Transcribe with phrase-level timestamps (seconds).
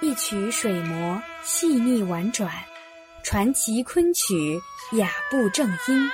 [0.00, 2.48] 一曲水磨细腻婉转，
[3.24, 4.56] 传奇昆曲
[4.92, 6.10] 雅步正音。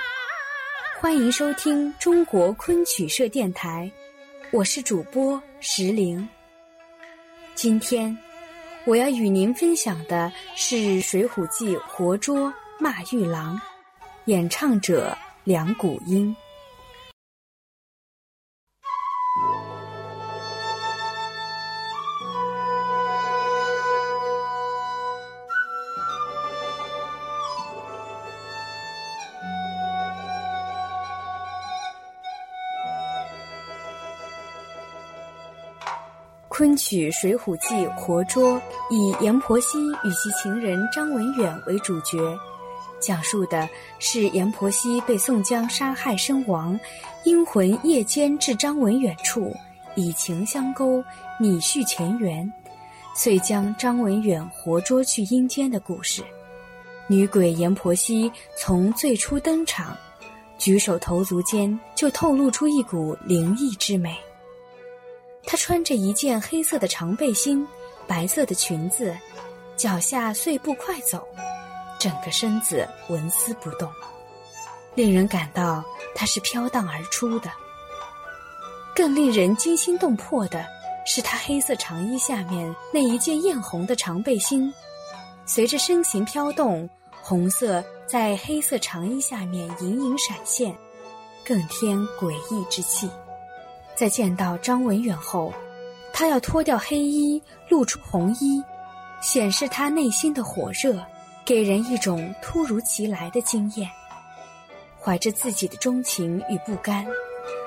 [0.99, 3.89] 欢迎收听中国昆曲社电台，
[4.51, 6.27] 我是主播石玲。
[7.53, 8.17] 今天
[8.85, 13.59] 我要与您分享的是《水浒记》活捉骂玉郎，
[14.25, 16.35] 演唱者梁谷英。
[36.57, 42.17] 昆曲《水浒记》活捉以阎婆惜与其情人张文远为主角，
[43.01, 43.67] 讲述的
[43.99, 46.79] 是阎婆惜被宋江杀害身亡，
[47.25, 49.53] 阴魂夜间至张文远处，
[49.95, 51.03] 以情相勾，
[51.41, 52.49] 拟续前缘，
[53.13, 56.23] 遂将张文远活捉去阴间的故事。
[57.07, 59.93] 女鬼阎婆惜从最初登场，
[60.57, 64.15] 举手投足间就透露出一股灵异之美。
[65.47, 67.65] 她穿着一件黑色的长背心，
[68.07, 69.15] 白色的裙子，
[69.75, 71.25] 脚下碎步快走，
[71.99, 73.89] 整个身子纹丝不动，
[74.95, 77.51] 令人感到她是飘荡而出的。
[78.95, 80.65] 更令人惊心动魄的
[81.05, 84.73] 是，她黑色长衣下面那一件艳红的长背心，
[85.45, 86.89] 随着身形飘动，
[87.21, 90.75] 红色在黑色长衣下面隐隐闪现，
[91.45, 93.09] 更添诡异之气。
[93.95, 95.53] 在见到张文远后，
[96.11, 98.61] 他要脱掉黑衣，露出红衣，
[99.21, 101.01] 显示他内心的火热，
[101.45, 103.89] 给人一种突如其来的惊艳。
[104.99, 107.05] 怀着自己的钟情与不甘，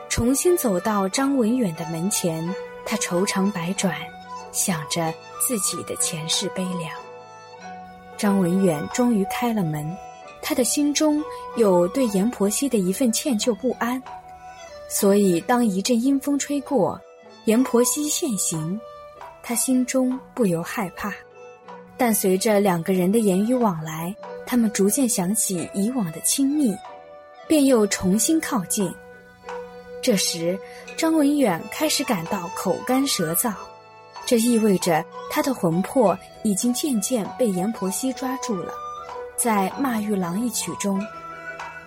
[0.09, 2.47] 重新走到张文远的门前，
[2.85, 3.95] 他愁肠百转，
[4.53, 5.15] 想着
[5.47, 6.91] 自己的前世悲凉。
[8.17, 9.97] 张文远终于开了门，
[10.43, 11.23] 他的心中
[11.57, 14.03] 有对阎婆惜的一份歉疚不安。
[14.89, 16.99] 所以，当一阵阴风吹过，
[17.45, 18.81] 阎婆惜现形，
[19.43, 21.13] 他心中不由害怕。
[21.99, 24.15] 但随着两个人的言语往来，
[24.47, 26.75] 他们逐渐想起以往的亲密，
[27.47, 28.91] 便又重新靠近。
[30.01, 30.59] 这时，
[30.97, 33.53] 张文远开始感到口干舌燥，
[34.25, 38.73] 这意味着他的魂魄已经渐渐被阎婆惜抓住了。
[39.37, 40.99] 在《骂玉郎》一曲中。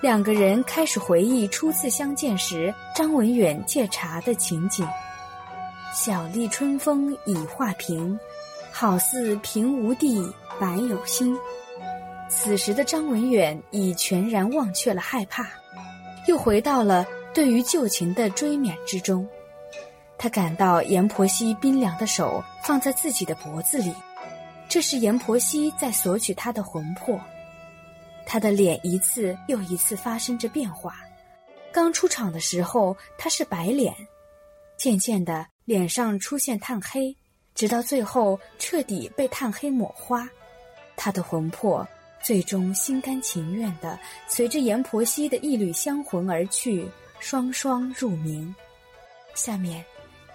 [0.01, 4.87] 两个人开始回忆初次相见时张文远借茶的情景。
[5.93, 8.19] 小丽春风已画屏，
[8.71, 10.27] 好似平无地
[10.59, 11.37] 白有心。
[12.27, 15.45] 此时的张文远已全然忘却了害怕，
[16.27, 19.27] 又回到了对于旧情的追缅之中。
[20.17, 23.93] 他感到阎婆惜冰凉的手放在自己的脖子里，
[24.67, 27.19] 这是阎婆惜在索取他的魂魄。
[28.25, 30.99] 他的脸一次又一次发生着变化，
[31.71, 33.93] 刚出场的时候他是白脸，
[34.77, 37.15] 渐渐的脸上出现炭黑，
[37.53, 40.29] 直到最后彻底被炭黑抹花，
[40.95, 41.87] 他的魂魄
[42.23, 46.87] 最终心甘情愿的随着阎婆惜的一缕香魂而去，
[47.19, 48.53] 双双入冥。
[49.33, 49.83] 下面，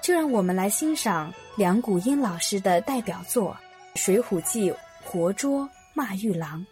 [0.02, 3.56] 就让我们来欣赏梁谷英老师的代表作
[3.98, 4.70] 《水浒记》
[5.04, 6.64] 活捉骂玉郎。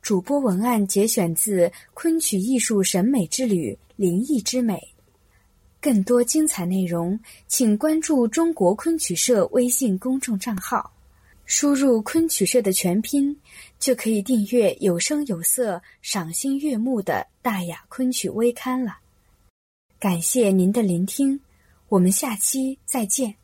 [0.00, 4.74] 主播文案节选自《昆曲艺术审美之旅：灵异之美》，
[5.80, 10.92] 更多精彩内容，请关注中国昆曲社微信公众账号，
[11.46, 13.34] 输入“昆曲社”的全拼，
[13.78, 18.98] 就可以订阅有声有色、赏心悦目的大雅昆曲微刊了。
[20.00, 21.40] 感谢您的聆听，
[21.88, 23.34] 我们下期再见。